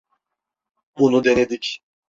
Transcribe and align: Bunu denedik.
Bunu 0.97 1.23
denedik. 1.23 1.81